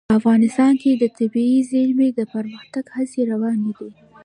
[0.19, 3.91] افغانستان کې د طبیعي زیرمې د پرمختګ هڅې روانې دي.